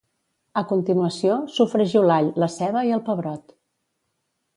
A 0.59 0.61
continuació, 0.69 1.35
sofregiu 1.57 2.05
l'all, 2.07 2.31
la 2.45 2.49
ceba 2.57 2.83
i 2.89 2.95
el 2.99 3.05
pebrot. 3.11 3.55